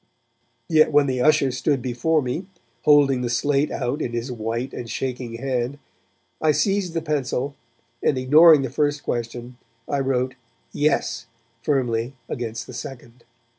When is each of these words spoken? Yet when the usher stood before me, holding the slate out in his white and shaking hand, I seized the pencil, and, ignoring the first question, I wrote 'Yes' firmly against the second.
Yet 0.67 0.91
when 0.91 1.05
the 1.05 1.21
usher 1.21 1.51
stood 1.51 1.79
before 1.79 2.23
me, 2.23 2.47
holding 2.85 3.21
the 3.21 3.29
slate 3.29 3.69
out 3.69 4.01
in 4.01 4.13
his 4.13 4.31
white 4.31 4.73
and 4.73 4.89
shaking 4.89 5.35
hand, 5.35 5.77
I 6.41 6.53
seized 6.53 6.95
the 6.95 7.03
pencil, 7.03 7.53
and, 8.01 8.17
ignoring 8.17 8.63
the 8.63 8.71
first 8.71 9.03
question, 9.03 9.59
I 9.87 9.99
wrote 9.99 10.33
'Yes' 10.73 11.27
firmly 11.61 12.15
against 12.29 12.65
the 12.65 12.73
second. 12.73 13.23